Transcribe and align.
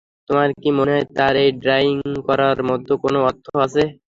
তোমার 0.29 0.49
কি 0.59 0.69
মনে 0.77 0.91
হয় 0.93 1.05
তার 1.17 1.33
এই 1.43 1.51
ড্রয়িং 1.61 1.95
করার 2.27 2.57
মধ্যে 2.69 2.93
কোনো 3.03 3.19
অর্থ 3.27 3.45
আছে। 3.65 3.83